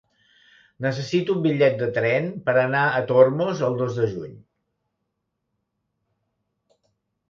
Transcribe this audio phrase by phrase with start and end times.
[0.85, 4.35] Necessito un bitllet de tren per anar a Tormos el dos de juny.